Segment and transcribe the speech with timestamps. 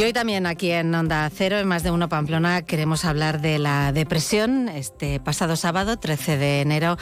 [0.00, 3.58] Y hoy también aquí en Onda Cero, en Más de Uno Pamplona, queremos hablar de
[3.58, 4.70] la depresión.
[4.70, 6.96] Este pasado sábado, 13 de enero,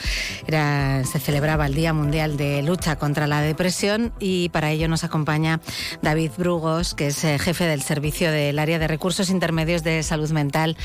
[0.49, 5.05] era, se celebraba el Día Mundial de Lucha contra la Depresión y para ello nos
[5.05, 5.61] acompaña
[6.03, 10.33] David Brugos, que es eh, jefe del servicio del área de recursos intermedios de salud
[10.33, 10.77] mental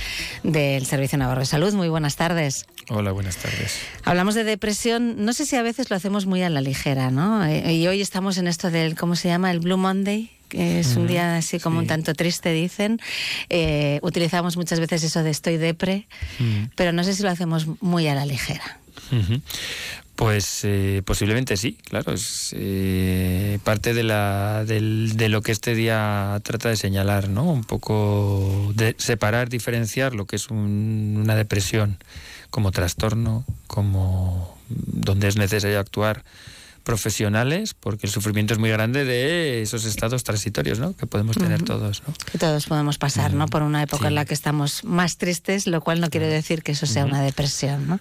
[0.43, 1.73] del Servicio Navarro de Salud.
[1.73, 2.67] Muy buenas tardes.
[2.89, 3.81] Hola, buenas tardes.
[4.03, 7.43] Hablamos de depresión, no sé si a veces lo hacemos muy a la ligera, ¿no?
[7.43, 9.49] Eh, y hoy estamos en esto del, ¿cómo se llama?
[9.49, 12.99] El Blue Monday es un día así como un tanto triste, dicen.
[13.49, 16.07] Eh, utilizamos muchas veces eso de estoy depre,
[16.75, 18.79] pero no sé si lo hacemos muy a la ligera.
[20.15, 22.13] Pues eh, posiblemente sí, claro.
[22.13, 27.51] Es eh, parte de, la, de lo que este día trata de señalar, ¿no?
[27.51, 31.97] Un poco de separar, diferenciar lo que es una depresión
[32.51, 36.23] como trastorno, como donde es necesario actuar
[36.83, 40.95] profesionales, porque el sufrimiento es muy grande de esos estados transitorios, ¿no?
[40.95, 42.13] Que podemos tener todos, ¿no?
[42.31, 43.47] Que todos podemos pasar, ¿no?
[43.47, 46.73] Por una época en la que estamos más tristes, lo cual no quiere decir que
[46.73, 47.99] eso sea una depresión, ¿no?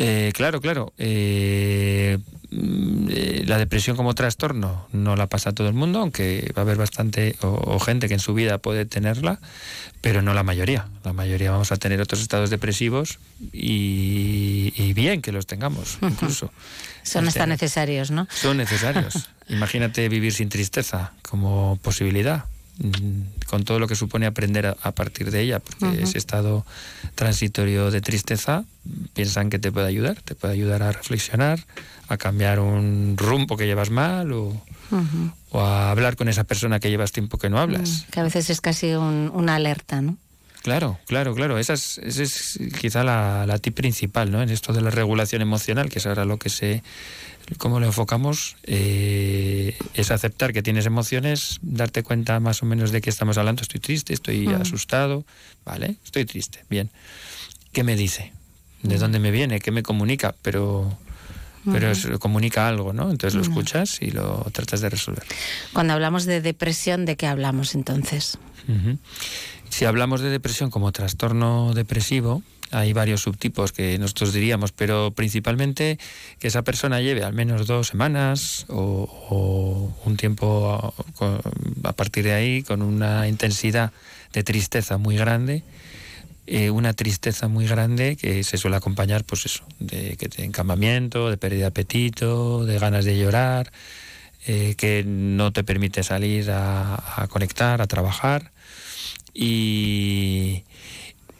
[0.00, 0.92] Eh, claro, claro.
[0.96, 2.18] Eh,
[2.50, 6.64] mm, eh, la depresión como trastorno no la pasa todo el mundo, aunque va a
[6.64, 9.40] haber bastante o, gente que en su vida puede tenerla,
[10.00, 10.86] pero no la mayoría.
[11.04, 13.18] La mayoría vamos a tener otros estados depresivos
[13.52, 16.52] y, bien que los tengamos, incluso.
[17.02, 18.28] Son hasta necesarios, ¿no?
[18.30, 19.28] Son necesarios.
[19.48, 22.44] Imagínate vivir sin tristeza como posibilidad.
[22.78, 26.64] Mm, con todo lo que supone aprender a, partir de ella, porque ese estado
[27.16, 28.64] transitorio de tristeza
[29.14, 31.58] piensan que te puede ayudar, te puede ayudar a reflexionar,
[32.06, 34.62] a cambiar un rumbo que llevas mal o,
[35.54, 38.06] a hablar con esa persona que llevas tiempo que no hablas.
[38.06, 40.16] Mm, que a veces es casi una alerta, ¿no?
[40.62, 41.58] Claro, claro, claro.
[41.58, 44.42] Esa es, es quizá la, la tip principal, ¿no?
[44.42, 46.82] En esto de la regulación emocional, que es ahora lo que se
[47.56, 53.00] cómo lo enfocamos eh, es aceptar que tienes emociones, darte cuenta más o menos de
[53.00, 53.62] qué estamos hablando.
[53.62, 54.62] Estoy triste, estoy mm.
[54.62, 55.24] asustado,
[55.64, 55.96] ¿vale?
[56.04, 56.90] Estoy triste, bien.
[57.72, 58.32] ¿Qué me dice?
[58.82, 59.00] ¿De mm.
[59.00, 59.60] dónde me viene?
[59.60, 60.34] ¿Qué me comunica?
[60.42, 60.98] Pero
[61.72, 63.10] pero comunica algo, ¿no?
[63.10, 65.24] Entonces lo escuchas y lo tratas de resolver.
[65.72, 68.38] Cuando hablamos de depresión, ¿de qué hablamos entonces?
[69.68, 75.98] Si hablamos de depresión como trastorno depresivo, hay varios subtipos que nosotros diríamos, pero principalmente
[76.38, 80.94] que esa persona lleve al menos dos semanas o, un tiempo
[81.84, 83.92] a, partir de ahí con una intensidad
[84.32, 85.62] de tristeza muy grande.
[86.46, 91.36] Eh, una tristeza muy grande que se suele acompañar, pues eso, de, de encamamiento, de
[91.36, 93.70] pérdida de apetito, de ganas de llorar,
[94.46, 98.50] eh, que no te permite salir a, a conectar, a trabajar.
[99.34, 100.64] Y,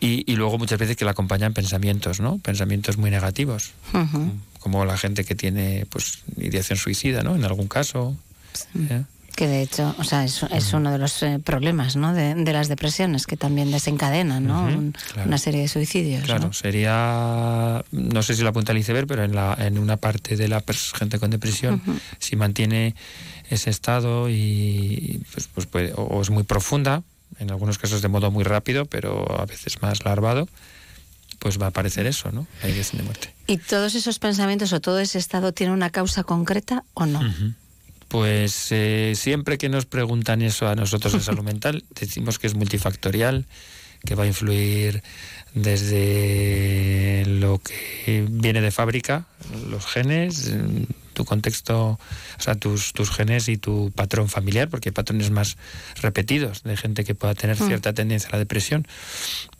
[0.00, 2.38] y, luego muchas veces que la acompañan pensamientos, ¿no?
[2.38, 3.72] Pensamientos muy negativos,
[4.60, 7.34] como la gente que tiene pues ideación suicida, ¿no?
[7.34, 8.16] En algún caso.
[9.34, 12.12] Que de hecho, o sea, es, es uno de los eh, problemas, ¿no?
[12.12, 14.68] De, las depresiones que también desencadenan, ¿no?
[15.24, 16.24] Una serie de suicidios.
[16.24, 20.36] Claro, sería, no sé si la punta del iceberg, pero en, la, en una parte
[20.36, 20.62] de la
[20.94, 21.80] gente con depresión,
[22.18, 22.94] si mantiene
[23.48, 27.02] ese estado y pues, pues o es muy profunda,
[27.38, 30.48] en algunos casos de modo muy rápido, pero a veces más larvado,
[31.38, 32.46] pues va a aparecer eso, ¿no?
[32.62, 33.34] La de muerte.
[33.46, 37.20] ¿Y todos esos pensamientos o todo ese estado tiene una causa concreta o no?
[38.08, 42.54] Pues eh, siempre que nos preguntan eso a nosotros en salud mental, decimos que es
[42.54, 43.46] multifactorial,
[44.04, 45.02] que va a influir
[45.54, 49.26] desde lo que viene de fábrica,
[49.68, 50.52] los genes,
[51.18, 55.56] tu contexto, o sea, tus, tus genes y tu patrón familiar, porque hay patrones más
[56.00, 57.66] repetidos de gente que pueda tener mm.
[57.66, 58.86] cierta tendencia a la depresión,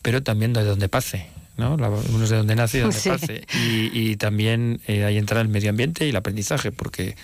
[0.00, 1.26] pero también de donde pase.
[1.56, 1.74] ¿no?
[1.74, 3.44] Uno es de donde nace y donde pase.
[3.92, 7.16] Y, también eh, ahí entra el medio ambiente y el aprendizaje, porque,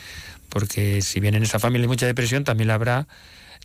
[0.49, 3.07] porque si bien en esa familia hay mucha depresión, también la habrá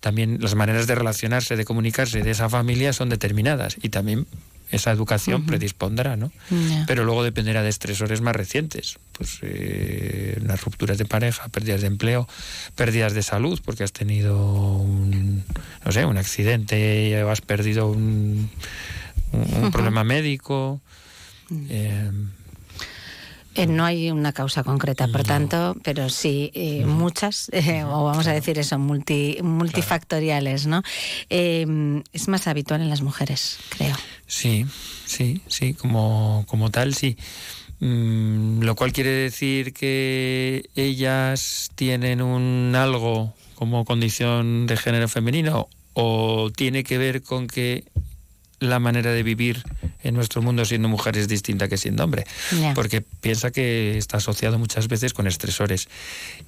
[0.01, 4.28] también las maneras de relacionarse, de comunicarse de esa familia son determinadas y también
[4.72, 6.31] esa educación predispondrá, ¿no?
[6.88, 11.88] Pero luego dependerá de estresores más recientes, pues eh, las rupturas de pareja, pérdidas de
[11.88, 12.28] empleo,
[12.75, 14.38] pérdidas de salud, porque has tenido
[14.77, 15.44] un,
[15.86, 18.50] no sé, un accidente, has perdido un,
[19.31, 20.81] un, problema médico.
[21.51, 22.12] Eh,
[23.56, 28.28] eh, no hay una causa concreta, por tanto, pero sí eh, muchas, eh, o vamos
[28.28, 30.84] a decir eso, multi, multifactoriales, ¿no?
[31.30, 33.96] es más habitual en las mujeres, creo.
[34.28, 34.66] Sí,
[35.06, 37.18] sí, sí, como, como tal, sí.
[37.80, 45.69] Mm, lo cual quiere decir que ellas tienen un algo como condición de género femenino
[45.94, 47.86] o tiene que ver con que
[48.60, 49.64] la manera de vivir
[50.04, 52.26] en nuestro mundo siendo mujer es distinta que siendo hombre.
[52.76, 55.88] Porque piensa que está asociado muchas veces con estresores.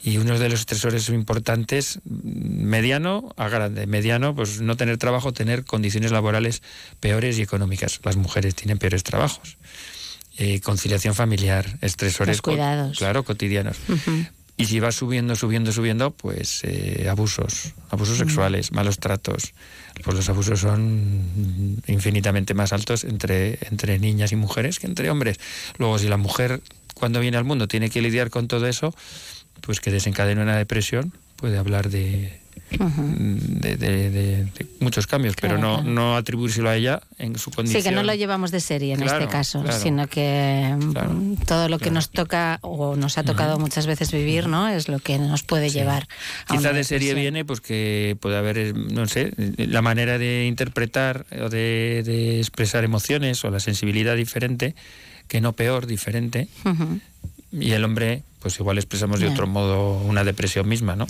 [0.03, 3.87] Y uno de los estresores importantes, mediano a grande.
[3.87, 6.61] Mediano, pues no tener trabajo, tener condiciones laborales
[6.99, 7.99] peores y económicas.
[8.03, 9.57] Las mujeres tienen peores trabajos.
[10.37, 12.41] Eh, conciliación familiar, estresores.
[12.41, 12.97] cuidados.
[12.97, 13.77] claro, cotidianos.
[14.61, 19.53] Y si va subiendo, subiendo, subiendo, pues eh, abusos, abusos sexuales, malos tratos.
[20.03, 25.39] Pues los abusos son infinitamente más altos entre, entre niñas y mujeres que entre hombres.
[25.77, 26.61] Luego, si la mujer
[26.93, 28.93] cuando viene al mundo tiene que lidiar con todo eso,
[29.61, 32.39] pues que desencadena una depresión, puede hablar de,
[33.61, 34.47] de,
[34.81, 37.81] muchos cambios, pero no, no atribuírselo a ella en su condición.
[37.81, 41.79] Sí, que no lo llevamos de serie en este caso, sino que mm, todo lo
[41.79, 44.67] que nos toca o nos ha tocado muchas veces vivir, ¿no?
[44.67, 46.07] Es lo que nos puede llevar.
[46.47, 50.45] A Quizá de serie viene, pues que puede haber, eh, no sé, la manera de
[50.47, 54.75] interpretar o de, expresar emociones o la sensibilidad diferente,
[55.27, 56.47] que no peor, diferente.
[57.51, 61.05] Y el hombre pues igual expresamos de otro modo una depresión misma, ¿no?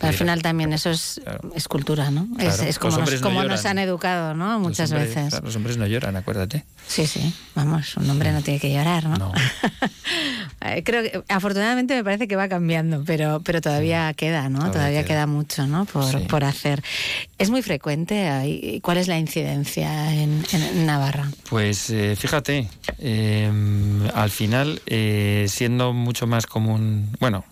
[0.00, 1.20] al final también eso es,
[1.68, 2.28] cultura, ¿no?
[2.38, 2.98] Es, como,
[3.44, 4.58] nos, han educado, ¿no?
[4.60, 5.34] Muchas veces.
[5.42, 6.64] los hombres no lloran, acuérdate.
[6.86, 9.32] Sí, sí, vamos, un hombre no tiene que llorar, ¿no?
[10.60, 14.70] Eh, creo que afortunadamente me parece que va cambiando, pero, pero todavía queda, ¿no?
[14.72, 15.26] Todavía, queda.
[15.28, 15.84] mucho, ¿no?
[15.84, 16.82] Por, por hacer.
[17.38, 18.80] ¿Es muy frecuente?
[18.82, 20.42] ¿Cuál es la incidencia en,
[20.84, 21.30] Navarra?
[21.48, 26.67] Pues eh, fíjate, em, al final, eh, siendo mucho más común
[27.20, 27.44] bueno,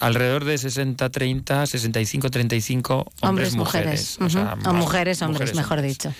[0.00, 4.18] alrededor de 60-30, 65-35 hombres, mujeres.
[4.20, 6.12] o, mujeres, hombres, mejor dicho.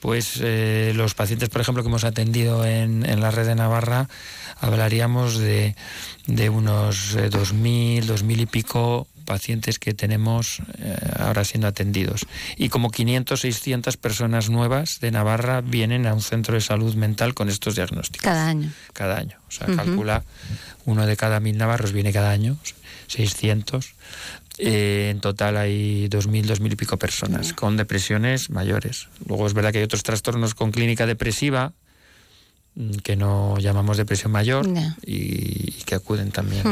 [0.00, 4.08] Pues eh, los pacientes, por ejemplo, que hemos atendido en, en la red de Navarra,
[4.60, 5.76] hablaríamos de,
[6.26, 12.26] de unos 2.000, eh, 2.000 y pico pacientes que tenemos eh, ahora siendo atendidos.
[12.56, 17.34] Y como 500, 600 personas nuevas de Navarra vienen a un centro de salud mental
[17.34, 18.24] con estos diagnósticos.
[18.24, 18.72] Cada año.
[18.92, 19.38] Cada año.
[19.48, 20.24] O sea, calcula
[20.84, 22.56] uno de cada mil navarros viene cada año,
[23.08, 23.94] 600.
[24.58, 29.08] Eh, en total hay 2.000, 2.000 y pico personas con depresiones mayores.
[29.26, 31.72] Luego es verdad que hay otros trastornos con clínica depresiva,
[32.76, 34.68] mm, que no llamamos depresión mayor
[35.04, 36.62] y, que acuden también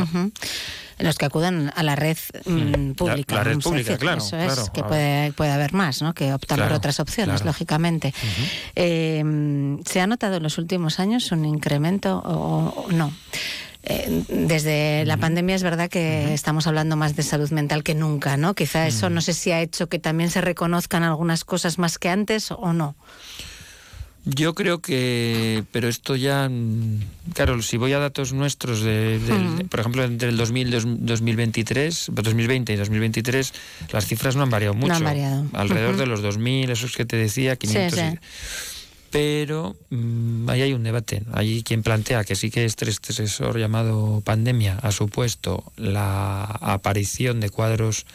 [1.02, 3.36] los que acudan a la red mm, pública.
[3.36, 4.18] La, red pública, claro.
[4.18, 6.14] Eso es, que puede, puede haber más, ¿no?
[6.14, 8.14] que optan por otras opciones, lógicamente.
[8.76, 13.12] Eh, ¿Se ha notado en los últimos años un incremento o, no?
[13.84, 18.36] Eh, desde la pandemia es verdad que estamos hablando más de salud mental que nunca,
[18.36, 18.54] ¿no?
[18.54, 22.08] Quizá eso no sé si ha hecho que también se reconozcan algunas cosas más que
[22.08, 22.94] antes o no.
[24.24, 26.48] Yo creo que, pero esto ya,
[27.34, 29.18] claro, si voy a datos nuestros, de,
[29.68, 30.70] por ejemplo, entre el 2000
[31.00, 33.52] 2023, 2020 y 2023,
[33.90, 34.90] las cifras no han variado mucho.
[34.90, 35.46] No han variado.
[35.54, 38.20] Alrededor de los 2000, esos que te decía, 500.
[39.10, 41.22] Pero mm, ahí hay un debate.
[41.32, 47.50] Hay quien plantea que sí que este estresor llamado pandemia ha supuesto la aparición de
[47.50, 48.06] cuadros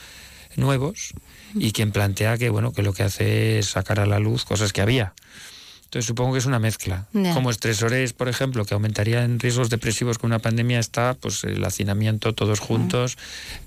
[0.55, 1.13] nuevos
[1.53, 4.73] y quien plantea que bueno que lo que hace es sacar a la luz cosas
[4.73, 5.13] que había.
[5.87, 7.05] Entonces supongo que es una mezcla.
[7.33, 12.33] Como estresores, por ejemplo, que aumentarían riesgos depresivos con una pandemia está pues el hacinamiento
[12.33, 13.17] todos juntos.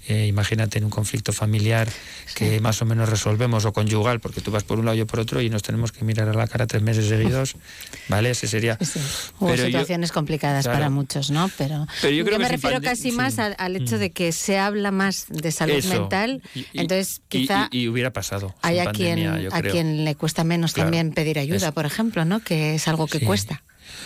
[0.06, 1.88] Eh, imagínate en un conflicto familiar
[2.34, 5.06] que más o menos resolvemos o conyugal, porque tú vas por un lado y yo
[5.06, 7.56] por otro y nos tenemos que mirar a la cara tres meses seguidos.
[8.08, 8.30] ¿Vale?
[8.30, 8.76] Ese sería.
[9.38, 11.50] Hubo situaciones complicadas para muchos, ¿no?
[11.56, 15.82] Pero, yo, me refiero casi más al, hecho de que se habla más de salud
[15.86, 16.42] mental.
[16.74, 17.68] entonces, quizá.
[17.70, 18.54] Y, hubiera pasado.
[18.60, 22.09] Hay a, quien, a quien le cuesta menos también pedir ayuda, por ejemplo.
[22.24, 22.40] ¿No?
[22.40, 23.62] Que es algo que cuesta.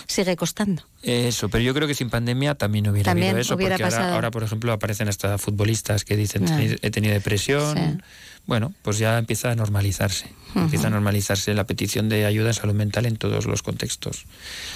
[0.07, 0.83] Sigue costando.
[1.03, 4.73] Eso, pero yo creo que sin pandemia también hubiera habido eso, porque ahora, por ejemplo,
[4.73, 6.47] aparecen hasta futbolistas que dicen
[6.83, 8.03] he tenido depresión.
[8.47, 10.27] Bueno, pues ya empieza a normalizarse.
[10.55, 14.27] Empieza a normalizarse la petición de ayuda en salud mental en todos los contextos.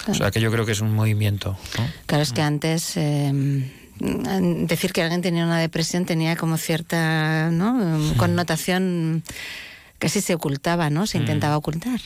[0.06, 1.58] O sea, que yo creo que es un movimiento.
[2.06, 2.96] Claro, es que antes...
[2.96, 3.68] Em,
[4.00, 7.98] decir que alguien tenía una depresión tenía como cierta ¿no?
[8.16, 9.24] connotación
[9.98, 11.06] casi se ocultaba, ¿no?
[11.06, 11.22] Se mm.
[11.22, 12.00] intentaba ocultar.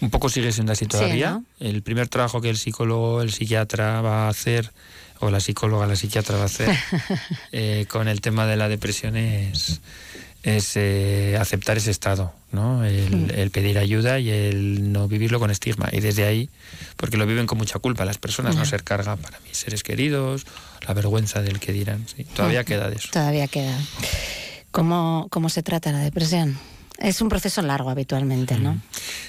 [0.00, 1.40] Un poco sigue siendo así todavía.
[1.60, 4.72] El primer trabajo que el psicólogo, el psiquiatra va a hacer,
[5.20, 6.76] o la psicóloga, la psiquiatra va a hacer,
[7.52, 9.80] eh, con el tema de la depresión es,
[10.42, 12.84] es eh, aceptar ese estado, ¿no?
[12.84, 15.88] El, pedir ayuda y el no vivirlo con estigma.
[15.92, 16.50] Y desde ahí,
[16.96, 20.44] porque lo viven con mucha culpa las personas, no ser carga para mis seres queridos,
[20.86, 22.06] la vergüenza del que dirán.
[22.08, 23.08] Sí, todavía queda de eso.
[23.12, 23.78] Todavía queda.
[24.72, 26.58] ¿Cómo, ¿Cómo se trata la depresión?
[26.98, 28.80] Es un proceso largo habitualmente, ¿no?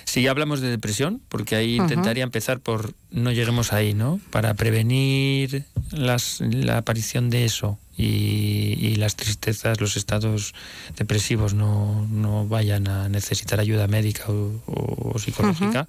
[0.05, 4.19] Si ya hablamos de depresión, porque ahí intentaría empezar por no lleguemos ahí, ¿no?
[4.31, 10.53] Para prevenir las, la aparición de eso y, las tristezas, los estados
[10.97, 15.87] depresivos no, no, vayan a necesitar ayuda médica o, psicológica,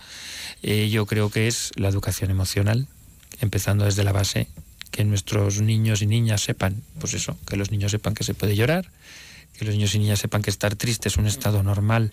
[0.62, 2.86] eh, yo creo que es la educación emocional,
[3.40, 4.48] empezando desde la base,
[4.90, 8.56] que nuestros niños y niñas sepan, pues eso, que los niños sepan que se puede
[8.56, 8.90] llorar,
[9.58, 12.12] que los niños y niñas sepan que estar triste es un estado normal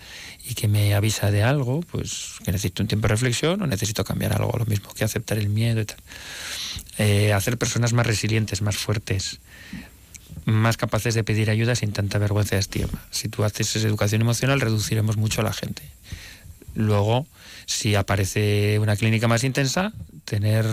[0.50, 4.04] y que me avisa de algo, pues que necesito un tiempo de reflexión o necesito
[4.04, 5.98] cambiar algo, lo mismo que aceptar el miedo y tal.
[6.98, 9.40] Eh, hacer personas más resilientes, más fuertes,
[10.46, 13.06] más capaces de pedir ayuda sin tanta vergüenza y estima.
[13.12, 15.84] Si tú haces esa educación emocional, reduciremos mucho a la gente.
[16.74, 17.28] Luego,
[17.68, 19.94] si aparece una clínica más intensa,
[20.26, 20.66] tener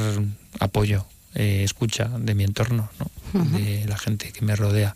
[0.59, 2.91] apoyo, eh, escucha de mi entorno,
[3.33, 4.95] de la gente que me rodea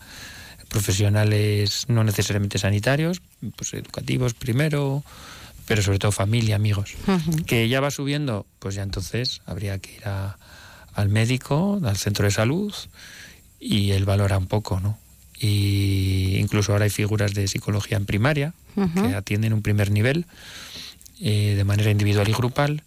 [0.68, 3.22] profesionales no necesariamente sanitarios,
[3.56, 5.04] pues educativos primero,
[5.66, 6.94] pero sobre todo familia, amigos.
[7.46, 12.30] Que ya va subiendo, pues ya entonces habría que ir al médico, al centro de
[12.30, 12.72] salud,
[13.60, 14.98] y él valora un poco, ¿no?
[15.38, 18.54] Y incluso ahora hay figuras de psicología en primaria
[18.94, 20.26] que atienden un primer nivel
[21.20, 22.82] eh, de manera individual y grupal.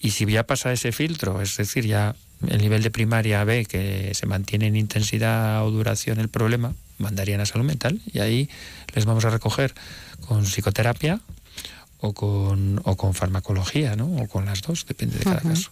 [0.00, 2.14] Y si ya pasa ese filtro, es decir, ya
[2.48, 7.40] el nivel de primaria ve que se mantiene en intensidad o duración el problema, mandarían
[7.40, 8.48] a salud mental y ahí
[8.94, 9.74] les vamos a recoger
[10.26, 11.20] con psicoterapia
[12.04, 14.04] o con, o con farmacología, ¿no?
[14.20, 15.70] O con las dos, depende de cada caso.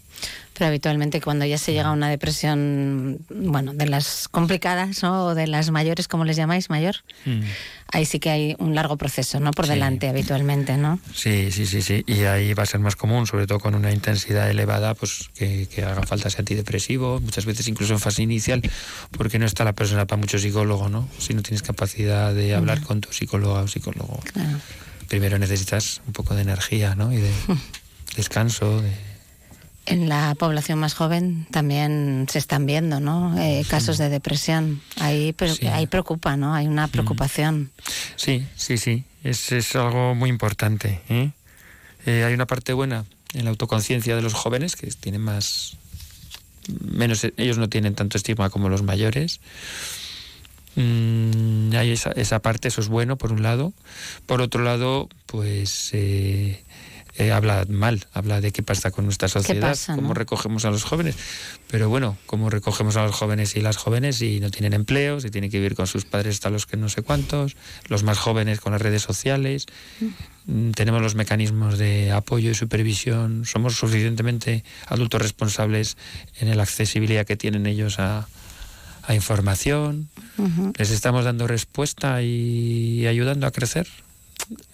[0.55, 5.47] Pero habitualmente cuando ya se llega a una depresión, bueno, de las complicadas o de
[5.47, 6.97] las mayores, como les llamáis, mayor,
[7.27, 7.41] mm.
[7.89, 9.51] ahí sí que hay un largo proceso, ¿no?
[9.51, 11.01] Por delante habitualmente, ¿no?
[11.15, 12.03] Sí, sí, sí, sí.
[12.07, 15.67] Y ahí va a ser más común, sobre todo con una intensidad elevada, pues que,
[15.67, 18.63] que haga falta ese antidepresivo, muchas veces incluso en fase inicial,
[19.11, 21.09] porque no está la persona para mucho psicólogo, ¿no?
[21.19, 24.21] Si no tienes capacidad de hablar con tu psicóloga o psicólogo.
[25.13, 27.13] Primero necesitas un poco de energía, ¿no?
[27.13, 27.31] Y de
[28.17, 28.91] descanso, de
[29.85, 33.39] en la población más joven también se están viendo, ¿no?
[33.39, 34.81] Eh, casos de depresión.
[35.01, 36.55] Ahí, pero ahí preocupa, ¿no?
[36.55, 37.73] Hay una preocupación.
[38.17, 39.05] Sí, sí, sí.
[39.23, 41.03] Es, es algo muy importante.
[41.11, 41.33] ¿eh?
[42.07, 43.05] Eh, hay una parte buena
[43.35, 45.77] en la autoconciencia de los jóvenes que tienen más,
[46.81, 49.41] menos, ellos no tienen tanto estigma como los mayores.
[50.77, 53.73] Mm, hay esa, esa parte, eso es bueno por un lado.
[54.27, 56.63] Por otro lado, pues eh,
[57.31, 61.17] habla mal, habla de qué pasa con nuestra sociedad, cómo recogemos a los jóvenes.
[61.71, 65.31] Pero bueno, cómo recogemos a los jóvenes y las jóvenes si no tienen empleo, si
[65.31, 67.57] tienen que vivir con sus padres hasta los que no sé cuántos,
[67.89, 69.67] los más jóvenes con las redes sociales.
[70.47, 70.71] Mm.
[70.71, 75.99] Tenemos los mecanismos de apoyo y supervisión, somos suficientemente adultos responsables
[76.41, 78.27] en la accesibilidad que tienen ellos a,
[79.11, 80.09] información.
[80.79, 83.87] ¿Les estamos dando respuesta y ayudando a crecer?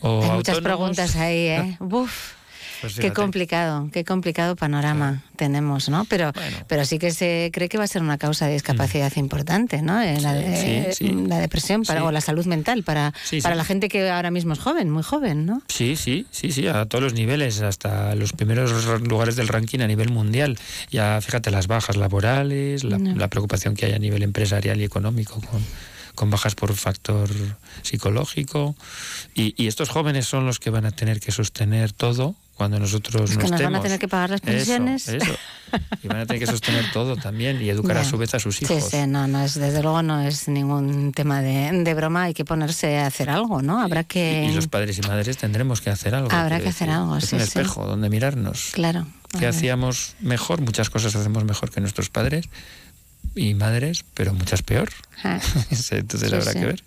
[0.02, 1.76] Hay muchas preguntas ahí, ¿eh?
[1.80, 2.37] Uf.
[2.80, 6.04] Pues qué complicado, qué complicado panorama tenemos, ¿no?
[6.04, 6.32] Pero,
[6.66, 9.18] pero sí que se cree que va a ser una causa de discapacidad mm.
[9.18, 10.00] importante, ¿no?
[10.00, 14.30] Eh, la, la, depresión para, o la salud mental para, para la gente que ahora
[14.30, 15.62] mismo es joven, muy joven, ¿no?
[15.68, 19.86] Sí, sí, sí, sí, a todos los niveles, hasta los primeros lugares del ranking a
[19.86, 20.58] nivel mundial.
[20.90, 25.40] Ya fíjate las bajas laborales, la, la preocupación que hay a nivel empresarial y económico
[25.40, 25.62] con
[26.18, 27.30] con bajas por factor
[27.82, 28.74] psicológico.
[29.36, 33.38] Y, estos jóvenes son los que van a tener que sostener todo cuando nosotros es
[33.38, 35.06] que nos van a tener que pagar las pensiones.
[35.06, 35.32] Eso,
[36.02, 38.60] Y van a tener que sostener todo también y educar a su vez a sus
[38.60, 38.82] hijos.
[38.82, 42.44] Sí, sí, no, no es, desde luego no es ningún tema de, broma, hay que
[42.44, 43.80] ponerse a hacer algo, ¿no?
[43.80, 44.48] Habrá que...
[44.50, 46.32] Y, los padres y madres tendremos que hacer algo.
[46.32, 48.70] Habrá que hacer algo, Es un espejo donde mirarnos.
[48.72, 49.06] Claro.
[49.38, 50.60] ¿Qué hacíamos mejor?
[50.60, 52.48] Muchas cosas hacemos mejor que nuestros padres
[53.36, 54.88] y madres, pero muchas peor.
[55.22, 55.38] Ah.
[55.92, 56.82] Entonces habrá que ver.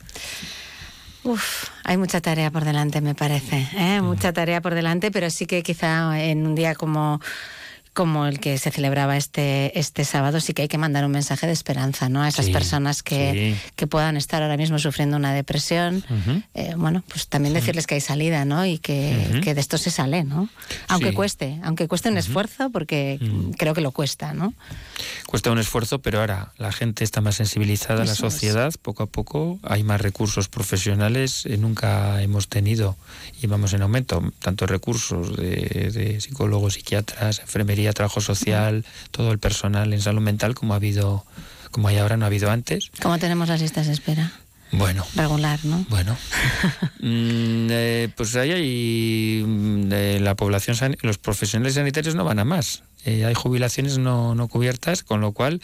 [1.24, 3.68] Uf, hay mucha tarea por delante, me parece.
[3.76, 4.02] ¿eh?
[4.02, 7.22] Mucha tarea por delante, pero sí que quizá en un día como
[7.94, 11.46] como el que se celebraba este, este sábado, sí que hay que mandar un mensaje
[11.46, 12.22] de esperanza ¿no?
[12.22, 16.04] a esas personas que, que, puedan estar ahora mismo sufriendo una depresión.
[16.54, 18.66] Eh, bueno, pues también decirles que hay salida ¿no?
[18.66, 20.48] y que, que de esto se sale, ¿no?
[20.88, 23.20] aunque cueste, aunque cueste un esfuerzo, porque
[23.58, 24.34] creo que lo cuesta.
[24.34, 24.54] ¿no?
[25.26, 29.60] Cuesta un esfuerzo, pero ahora la gente está más sensibilizada, la sociedad poco a poco,
[29.64, 32.96] hay más recursos profesionales, eh, nunca hemos tenido
[33.42, 39.40] y vamos en aumento, tanto recursos de, de psicólogos, psiquiatras, enfermería trabajo social, todo el
[39.40, 41.26] personal en salud mental como ha habido,
[41.72, 42.92] como hay ahora, no ha habido antes.
[43.02, 44.32] ¿Cómo tenemos las listas de espera?
[44.72, 45.06] Bueno.
[45.16, 45.86] Regular, ¿no?
[45.90, 46.18] Bueno.
[47.04, 52.84] Mm, eh, pues ahí hay mm, la población, los profesionales sanitarios no van a más.
[53.06, 55.62] Eh, hay jubilaciones no, no cubiertas, con lo cual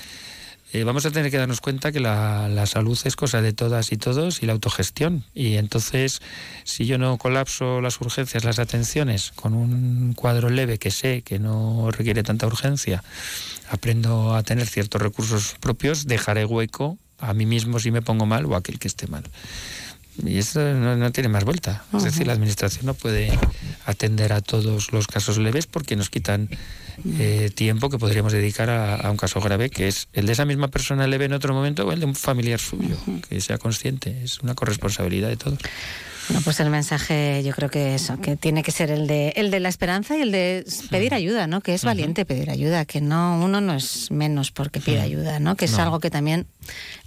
[0.74, 3.92] eh, vamos a tener que darnos cuenta que la, la, salud es cosa de todas
[3.92, 5.24] y todos y la autogestión.
[5.34, 6.22] Y entonces,
[6.66, 11.40] si yo no colapso las urgencias, las atenciones, con un cuadro leve que sé que
[11.40, 13.04] no requiere tanta urgencia,
[13.70, 18.46] aprendo a tener ciertos recursos propios, dejaré hueco a mí mismo si me pongo mal
[18.46, 19.24] o a aquel que esté mal.
[20.26, 21.84] Y eso no, tiene más vuelta.
[21.94, 23.38] Es decir, la administración no puede
[23.88, 26.50] atender a todos los casos leves porque nos quitan
[27.20, 30.68] eh, tiempo que podríamos dedicar a, un caso grave, que es el de esa misma
[30.68, 34.24] persona leve en otro momento o el de un familiar suyo, que sea consciente.
[34.24, 35.60] Es una corresponsabilidad de todos.
[36.28, 39.50] Bueno, pues el mensaje yo creo que eso, que tiene que ser el de, el
[39.50, 41.62] de la esperanza y el de pedir ayuda, ¿no?
[41.62, 45.56] Que es valiente pedir ayuda, que no uno no es menos porque pide ayuda, ¿no?
[45.56, 46.46] Que es algo que también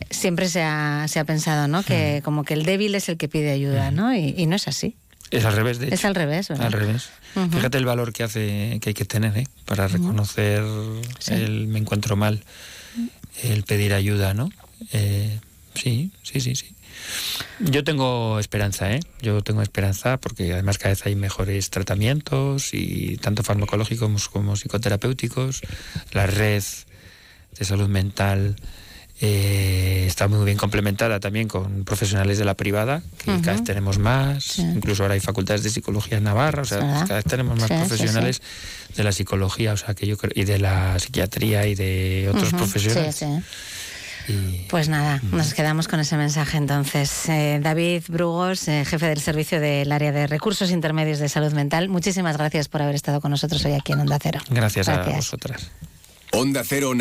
[0.08, 1.82] siempre se ha, se ha pensado, ¿no?
[1.82, 4.14] Que como que el débil es el que pide ayuda, ¿no?
[4.14, 4.96] Y, no es así.
[5.30, 5.94] Es al revés, de hecho.
[5.94, 6.66] Es al revés, ¿verdad?
[6.66, 7.10] Al revés.
[7.52, 9.46] Fíjate el valor que hace, que hay que tener, ¿eh?
[9.64, 10.64] Para reconocer
[11.28, 12.42] el me encuentro mal,
[13.42, 14.50] el pedir ayuda, ¿no?
[14.92, 15.38] Eh,
[15.74, 16.74] sí, sí, sí, sí.
[17.60, 19.00] Yo tengo esperanza, ¿eh?
[19.22, 25.60] Yo tengo esperanza porque además cada vez hay mejores tratamientos y tanto farmacológicos como psicoterapéuticos.
[26.12, 26.64] La red
[27.58, 28.56] de salud mental
[29.20, 33.98] eh, está muy bien complementada también con profesionales de la privada, que cada vez tenemos
[33.98, 34.58] más.
[34.58, 38.40] Incluso ahora hay facultades de psicología en Navarra, o sea, cada vez tenemos más profesionales
[38.96, 43.24] de la psicología, o sea, que yo y de la psiquiatría y de otros profesionales.
[44.68, 47.28] Pues nada, nos quedamos con ese mensaje entonces.
[47.28, 51.88] Eh, David Brugos, eh, jefe del servicio del área de recursos intermedios de salud mental,
[51.88, 54.40] muchísimas gracias por haber estado con nosotros hoy aquí en Onda Cero.
[54.50, 55.14] Gracias, gracias.
[55.14, 55.70] a vosotras.
[56.32, 56.94] Onda Cero